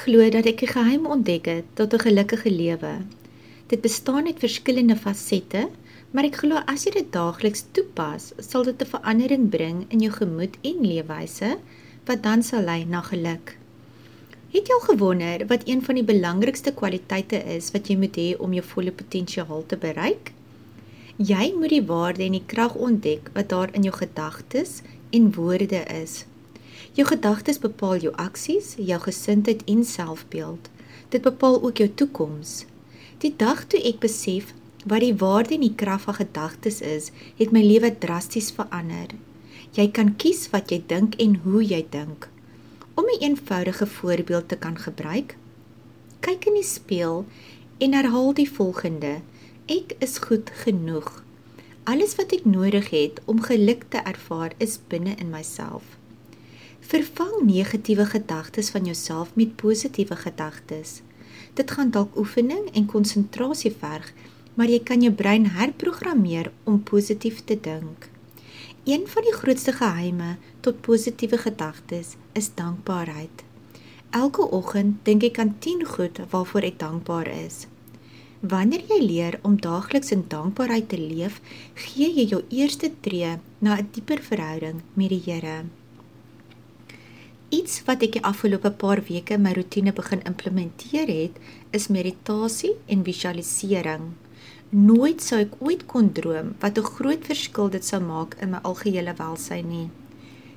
glo 0.00 0.24
dat 0.32 0.46
ek 0.48 0.62
'n 0.64 0.72
geheim 0.76 1.04
ontdek 1.14 1.44
het 1.44 1.66
tot 1.74 1.92
'n 1.94 2.04
gelukkige 2.06 2.50
lewe. 2.50 2.94
Dit 3.66 3.80
bestaan 3.80 4.26
uit 4.26 4.38
verskillende 4.38 4.96
fasette, 4.96 5.68
maar 6.10 6.24
ek 6.24 6.36
glo 6.36 6.56
as 6.66 6.84
jy 6.84 6.92
dit 6.92 7.12
daagliks 7.12 7.64
toepas, 7.72 8.32
sal 8.38 8.64
dit 8.64 8.80
'n 8.82 8.92
verandering 8.94 9.50
bring 9.50 9.84
in 9.88 10.00
jou 10.00 10.12
gemoed 10.12 10.56
en 10.62 10.86
leefwyse 10.86 11.58
wat 12.06 12.22
dan 12.22 12.42
sal 12.42 12.62
lei 12.62 12.84
na 12.84 13.00
geluk. 13.00 13.56
Het 14.52 14.66
jy 14.66 14.74
al 14.74 14.86
gewonder 14.88 15.46
wat 15.46 15.68
een 15.68 15.82
van 15.82 15.94
die 15.94 16.04
belangrikste 16.04 16.72
kwaliteite 16.72 17.44
is 17.56 17.70
wat 17.70 17.88
jy 17.88 17.96
moet 17.96 18.16
hê 18.16 18.38
om 18.38 18.52
jou 18.52 18.64
volle 18.64 18.92
potensiaal 18.92 19.64
te 19.66 19.76
bereik? 19.76 20.32
Jy 21.16 21.52
moet 21.58 21.68
die 21.68 21.86
waarde 21.86 22.24
en 22.24 22.32
die 22.32 22.46
krag 22.46 22.74
ontdek 22.74 23.30
wat 23.34 23.48
daar 23.48 23.74
in 23.74 23.82
jou 23.82 23.94
gedagtes 23.94 24.80
en 25.10 25.34
woorde 25.34 25.84
is. 26.02 26.24
Jou 26.98 27.06
gedagtes 27.08 27.58
bepaal 27.58 27.96
jou 28.02 28.12
aksies, 28.16 28.74
jou 28.76 29.00
gesindheid 29.00 29.62
en 29.70 29.84
selfbeeld. 29.84 30.70
Dit 31.08 31.22
bepaal 31.22 31.62
ook 31.62 31.76
jou 31.76 31.88
toekoms. 31.88 32.64
Die 33.18 33.34
dag 33.36 33.66
toe 33.66 33.80
ek 33.84 34.00
besef 34.00 34.54
wat 34.88 35.04
die 35.04 35.14
waarde 35.14 35.54
en 35.54 35.64
die 35.66 35.74
krag 35.76 36.00
van 36.06 36.16
gedagtes 36.16 36.80
is, 36.80 37.10
het 37.36 37.52
my 37.52 37.60
lewe 37.60 37.92
drasties 37.98 38.50
verander. 38.56 39.12
Jy 39.76 39.90
kan 39.94 40.14
kies 40.16 40.48
wat 40.54 40.72
jy 40.72 40.80
dink 40.88 41.18
en 41.22 41.36
hoe 41.44 41.62
jy 41.62 41.84
dink. 41.90 42.28
Om 42.94 43.04
'n 43.04 43.22
eenvoudige 43.22 43.86
voorbeeld 43.86 44.48
te 44.48 44.56
kan 44.56 44.78
gebruik, 44.78 45.36
kyk 46.20 46.46
in 46.46 46.54
die 46.54 46.66
spieël 46.66 47.24
en 47.78 47.92
herhaal 47.92 48.34
die 48.34 48.50
volgende: 48.50 49.20
Ek 49.66 49.94
is 49.98 50.18
goed 50.18 50.50
genoeg. 50.64 51.22
Alles 51.84 52.14
wat 52.16 52.32
ek 52.32 52.44
nodig 52.44 52.90
het 52.90 53.20
om 53.24 53.40
geluk 53.42 53.84
te 53.88 53.98
ervaar 53.98 54.52
is 54.58 54.78
binne 54.88 55.14
in 55.16 55.30
myself. 55.30 55.99
Vervang 56.90 57.44
negatiewe 57.46 58.04
gedagtes 58.06 58.70
van 58.70 58.84
jouself 58.84 59.28
met 59.34 59.56
positiewe 59.56 60.16
gedagtes. 60.16 61.02
Dit 61.54 61.70
gaan 61.70 61.90
dalk 61.90 62.16
oefening 62.18 62.66
en 62.74 62.86
konsentrasie 62.90 63.70
verg, 63.70 64.08
maar 64.54 64.66
jy 64.66 64.80
kan 64.82 65.04
jou 65.04 65.12
brein 65.14 65.46
herprogrammeer 65.54 66.50
om 66.64 66.82
positief 66.82 67.44
te 67.46 67.54
dink. 67.62 68.08
Een 68.90 69.06
van 69.06 69.22
die 69.22 69.36
grootste 69.38 69.76
geheime 69.78 70.32
tot 70.66 70.82
positiewe 70.82 71.38
gedagtes 71.38 72.16
is 72.32 72.50
dankbaarheid. 72.58 73.46
Elke 74.10 74.50
oggend 74.50 74.98
dink 75.06 75.22
ek 75.30 75.38
aan 75.38 75.54
10 75.62 75.86
goed 75.94 76.18
waarvoor 76.34 76.72
ek 76.72 76.82
dankbaar 76.82 77.30
is. 77.38 77.68
Wanneer 78.40 78.82
jy 78.90 79.02
leer 79.04 79.38
om 79.46 79.60
daagliks 79.62 80.10
in 80.10 80.26
dankbaarheid 80.26 80.90
te 80.90 80.98
leef, 80.98 81.38
gee 81.74 82.10
jy 82.18 82.32
jou 82.34 82.42
eerste 82.48 82.90
tree 83.00 83.36
na 83.58 83.78
'n 83.78 83.92
dieper 83.92 84.18
verhouding 84.18 84.82
met 84.94 85.14
die 85.14 85.22
Here. 85.30 85.70
Iets 87.50 87.80
wat 87.82 88.04
ek 88.06 88.12
die 88.14 88.20
afgelope 88.22 88.70
paar 88.78 89.00
weke 89.08 89.34
in 89.34 89.42
my 89.42 89.50
rotine 89.56 89.90
begin 89.90 90.20
implementeer 90.28 91.08
het, 91.10 91.38
is 91.74 91.88
meditasie 91.90 92.76
en 92.86 93.00
visualisering. 93.02 94.04
Nooit 94.70 95.18
sou 95.24 95.40
ek 95.42 95.56
ooit 95.58 95.80
kon 95.90 96.12
droom 96.14 96.52
wat 96.62 96.78
'n 96.78 96.90
groot 96.94 97.24
verskil 97.26 97.72
dit 97.74 97.84
sou 97.84 97.98
maak 98.00 98.36
in 98.38 98.52
my 98.54 98.60
algehele 98.62 99.14
welsyn 99.18 99.66
nie. 99.68 99.88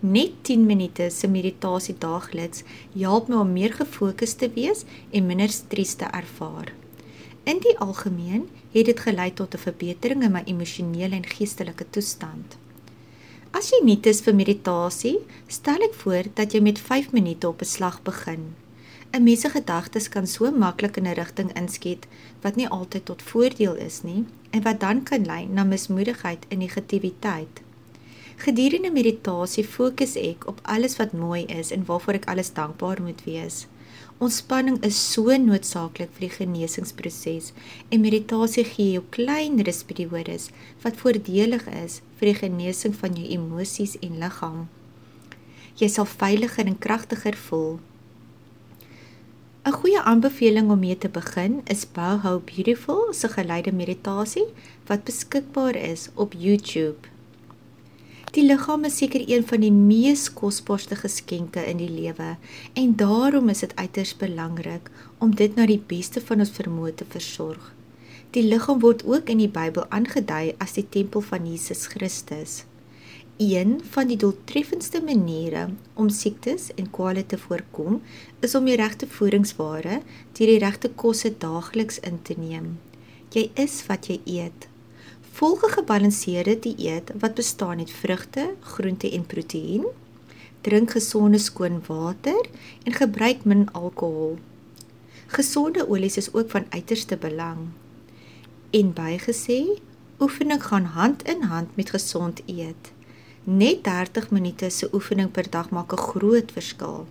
Net 0.00 0.36
10 0.46 0.66
minute 0.66 1.10
se 1.10 1.26
meditasie 1.26 1.96
daagliks 1.98 2.62
help 2.94 3.28
my 3.28 3.36
om 3.36 3.52
meer 3.52 3.72
gefokus 3.72 4.34
te 4.34 4.48
wees 4.54 4.84
en 5.10 5.26
minder 5.26 5.48
stres 5.48 5.94
te 5.94 6.04
ervaar. 6.04 6.70
In 7.44 7.58
die 7.66 7.78
algemeen 7.78 8.46
het 8.70 8.86
dit 8.86 9.00
gelei 9.00 9.34
tot 9.34 9.54
'n 9.54 9.58
verbetering 9.58 10.22
in 10.22 10.32
my 10.32 10.42
emosionele 10.46 11.16
en 11.16 11.26
geestelike 11.26 11.90
toestand. 11.90 12.56
As 13.56 13.70
jy 13.72 13.78
nie 13.88 13.96
is 14.10 14.18
vir 14.20 14.34
meditasie, 14.36 15.14
stel 15.48 15.80
ek 15.86 15.94
voor 16.02 16.26
dat 16.36 16.52
jy 16.52 16.60
met 16.60 16.80
5 16.88 17.06
minute 17.16 17.48
op 17.48 17.62
'n 17.64 17.70
slag 17.70 18.02
begin. 18.04 18.52
'n 19.14 19.22
Mens 19.24 19.40
se 19.40 19.48
gedagtes 19.48 20.08
kan 20.08 20.26
so 20.26 20.50
maklik 20.50 20.96
in 20.96 21.06
'n 21.06 21.14
rigting 21.14 21.50
inskiet 21.56 22.04
wat 22.42 22.56
nie 22.56 22.68
altyd 22.68 23.04
tot 23.04 23.22
voordeel 23.22 23.74
is 23.76 24.02
nie 24.02 24.24
en 24.50 24.62
wat 24.62 24.80
dan 24.80 25.02
kan 25.02 25.24
lei 25.24 25.46
na 25.46 25.64
mismoedigheid 25.64 26.44
en 26.48 26.58
negativiteit. 26.58 27.62
Gedurende 28.36 28.90
meditasie 28.90 29.64
fokus 29.64 30.16
ek 30.16 30.46
op 30.46 30.60
alles 30.62 30.96
wat 30.96 31.12
mooi 31.12 31.44
is 31.44 31.70
en 31.70 31.84
waarvoor 31.84 32.14
ek 32.14 32.28
alles 32.28 32.52
dankbaar 32.52 33.02
moet 33.02 33.24
wees. 33.24 33.66
Ontspanning 34.16 34.78
is 34.80 34.96
so 34.96 35.34
noodsaaklik 35.36 36.08
vir 36.16 36.22
die 36.24 36.32
genesingsproses 36.32 37.50
en 37.92 38.00
meditasie 38.00 38.62
gee 38.64 38.94
jou 38.94 39.02
klein 39.12 39.58
rusperiodes 39.60 40.46
wat 40.84 40.96
voordelig 41.02 41.66
is 41.68 41.98
vir 42.16 42.30
die 42.30 42.38
genesing 42.38 42.94
van 42.96 43.18
jou 43.20 43.26
emosies 43.34 43.98
en 44.00 44.14
liggaam. 44.22 44.62
Jy 45.76 45.90
sal 45.92 46.08
veiliger 46.08 46.64
en 46.64 46.78
kragtiger 46.86 47.36
voel. 47.36 47.76
'n 49.66 49.76
Goeie 49.76 50.00
aanbeveling 50.00 50.70
om 50.72 50.80
mee 50.80 50.96
te 50.96 51.12
begin 51.12 51.60
is 51.74 51.84
Boho 51.84 52.38
Beautiful 52.38 53.12
se 53.12 53.28
geleide 53.28 53.72
meditasie 53.72 54.46
wat 54.88 55.04
beskikbaar 55.04 55.76
is 55.76 56.08
op 56.14 56.32
YouTube. 56.32 57.15
Die 58.36 58.44
liggaam 58.44 58.82
is 58.84 58.98
seker 59.00 59.22
een 59.24 59.44
van 59.48 59.62
die 59.64 59.72
mees 59.72 60.26
kosbaarste 60.36 60.98
geskenke 61.00 61.62
in 61.64 61.78
die 61.80 61.88
lewe 61.88 62.34
en 62.76 62.90
daarom 63.00 63.48
is 63.48 63.62
dit 63.64 63.72
uiters 63.78 64.12
belangrik 64.20 64.90
om 65.24 65.32
dit 65.40 65.56
na 65.56 65.64
die 65.70 65.80
beste 65.80 66.20
van 66.20 66.44
ons 66.44 66.52
vermoë 66.52 66.92
te 67.00 67.06
versorg. 67.14 67.70
Die 68.36 68.44
liggaam 68.44 68.82
word 68.84 69.06
ook 69.08 69.32
in 69.32 69.40
die 69.40 69.48
Bybel 69.48 69.88
aangedui 69.88 70.52
as 70.60 70.76
die 70.76 70.84
tempel 70.84 71.24
van 71.24 71.48
Jesus 71.48 71.86
Christus. 71.94 72.58
Een 73.40 73.78
van 73.96 74.12
die 74.12 74.20
doeltreffendste 74.20 75.00
maniere 75.00 75.70
om 75.96 76.12
siektes 76.12 76.68
en 76.76 76.92
kwale 76.92 77.24
te 77.24 77.40
voorkom, 77.40 78.02
is 78.44 78.52
om 78.52 78.68
die 78.68 78.76
regte 78.76 79.08
voedingsware, 79.08 80.02
die 80.36 80.58
regte 80.60 80.92
kosse 80.92 81.32
daagliks 81.40 82.02
in 82.04 82.20
te 82.20 82.36
neem. 82.36 82.74
Jy 83.32 83.48
is 83.56 83.80
wat 83.88 84.12
jy 84.12 84.20
eet. 84.28 84.68
Volg 85.36 85.62
'n 85.64 85.70
gebalanseerde 85.70 86.58
dieet 86.58 87.10
wat 87.18 87.34
bestaan 87.34 87.78
uit 87.78 87.90
vrugte, 87.90 88.54
groente 88.60 89.10
en 89.10 89.26
proteïen. 89.26 89.84
Drink 90.60 90.90
gesonde 90.90 91.38
skoon 91.38 91.82
water 91.86 92.48
en 92.82 92.92
gebruik 92.92 93.44
min 93.44 93.72
alkohol. 93.72 94.38
Gesonde 95.26 95.88
olies 95.88 96.16
is 96.16 96.32
ook 96.32 96.50
van 96.50 96.64
uiterste 96.68 97.16
belang. 97.16 97.58
En 98.70 98.92
bygesê, 98.92 99.60
oefening 100.18 100.64
gaan 100.64 100.84
hand 100.84 101.22
in 101.22 101.42
hand 101.42 101.76
met 101.76 101.90
gesond 101.90 102.42
eet. 102.46 102.92
Net 103.44 103.84
30 103.84 104.30
minute 104.30 104.70
se 104.70 104.88
oefening 104.92 105.30
per 105.30 105.50
dag 105.50 105.70
maak 105.70 105.92
'n 105.92 106.06
groot 106.10 106.52
verskil. 106.52 107.06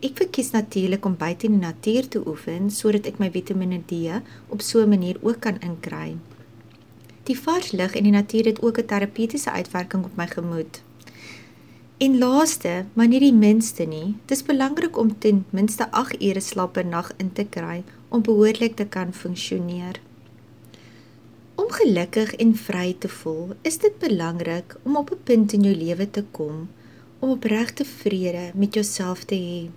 Ek 0.00 0.16
verkies 0.16 0.50
natuurlik 0.50 1.04
om 1.04 1.16
buite 1.16 1.46
in 1.46 1.52
die 1.52 1.66
natuur 1.66 2.08
te 2.08 2.26
oefen 2.26 2.70
sodat 2.70 3.06
ek 3.06 3.18
my 3.18 3.30
Vitamiene 3.30 3.82
D 3.86 3.92
op 4.48 4.60
so 4.60 4.82
'n 4.82 4.88
manier 4.88 5.16
ook 5.22 5.40
kan 5.40 5.60
inkry. 5.60 6.16
Die 7.26 7.38
vars 7.38 7.72
lug 7.72 7.94
en 7.98 8.06
die 8.06 8.12
natuur 8.14 8.44
het 8.44 8.62
ook 8.62 8.78
'n 8.78 8.86
terapeutiese 8.86 9.50
uitwerking 9.50 10.04
op 10.04 10.16
my 10.16 10.26
gemoed. 10.26 10.82
En 11.96 12.18
laaste, 12.18 12.84
maar 12.92 13.08
nie 13.08 13.20
die 13.20 13.32
minste 13.32 13.84
nie, 13.84 14.14
dis 14.24 14.42
belangrik 14.42 14.98
om 14.98 15.18
ten 15.18 15.44
minste 15.50 15.90
8 15.90 16.22
ure 16.22 16.40
slaap 16.40 16.72
per 16.72 16.86
nag 16.86 17.12
in 17.16 17.32
te 17.32 17.44
kry 17.44 17.82
om 18.08 18.22
behoorlik 18.22 18.76
te 18.76 18.84
kan 18.84 19.12
funksioneer. 19.12 20.00
Om 21.54 21.70
gelukkig 21.70 22.34
en 22.34 22.56
vry 22.56 22.96
te 22.98 23.08
voel, 23.08 23.54
is 23.62 23.78
dit 23.78 23.98
belangrik 23.98 24.76
om 24.82 24.96
op 24.96 25.10
'n 25.10 25.22
punt 25.24 25.52
in 25.52 25.62
jou 25.62 25.74
lewe 25.74 26.10
te 26.10 26.24
kom 26.30 26.68
om 27.18 27.30
opregte 27.30 27.84
vrede 27.84 28.50
met 28.54 28.74
jouself 28.74 29.24
te 29.24 29.34
hê. 29.34 29.70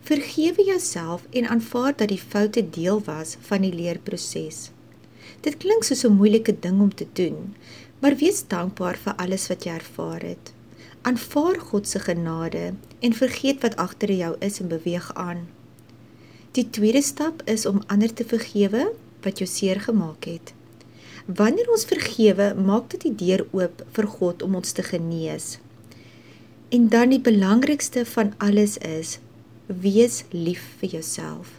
Vergewe 0.00 0.64
jouself 0.64 1.26
en 1.30 1.48
aanvaar 1.48 1.96
dat 1.96 2.08
die 2.08 2.22
foute 2.28 2.70
deel 2.70 3.02
was 3.04 3.36
van 3.40 3.60
die 3.60 3.74
leerproses. 3.74 4.70
Dit 5.40 5.56
klink 5.56 5.84
soos 5.84 6.04
'n 6.04 6.16
moeilike 6.16 6.56
ding 6.60 6.80
om 6.80 6.94
te 6.94 7.06
doen, 7.12 7.54
maar 8.00 8.16
wees 8.16 8.46
dankbaar 8.48 8.96
vir 8.96 9.14
alles 9.16 9.48
wat 9.48 9.64
jy 9.64 9.72
ervaar 9.72 10.22
het. 10.22 10.52
Aanvaar 11.02 11.60
God 11.60 11.88
se 11.88 11.98
genade 11.98 12.74
en 13.00 13.12
vergeet 13.12 13.60
wat 13.62 13.76
agter 13.76 14.12
jou 14.12 14.36
is 14.38 14.60
en 14.60 14.68
beweeg 14.68 15.14
aan. 15.14 15.46
Die 16.52 16.70
tweede 16.70 17.02
stap 17.02 17.42
is 17.44 17.66
om 17.66 17.82
ander 17.86 18.12
te 18.12 18.24
vergewe 18.24 18.92
wat 19.22 19.38
jou 19.38 19.48
seer 19.48 19.80
gemaak 19.80 20.24
het. 20.24 20.52
Wanneer 21.26 21.70
ons 21.70 21.84
vergewe, 21.84 22.54
maak 22.54 22.90
dit 22.90 23.02
die 23.08 23.14
deur 23.14 23.46
oop 23.50 23.82
vir 23.92 24.06
God 24.06 24.42
om 24.42 24.54
ons 24.54 24.72
te 24.72 24.82
genees. 24.82 25.58
En 26.68 26.88
dan 26.88 27.10
die 27.10 27.20
belangrikste 27.20 28.04
van 28.06 28.34
alles 28.38 28.78
is: 28.78 29.18
wees 29.66 30.24
lief 30.30 30.62
vir 30.78 30.88
jouself. 30.88 31.50